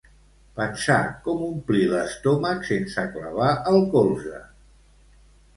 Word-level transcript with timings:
Pensar 0.59 0.95
com 1.27 1.43
omplir 1.47 1.83
l'estómac 1.91 2.65
sense 2.71 3.05
clavar 3.19 3.53
el 3.75 3.81
colze 3.93 4.41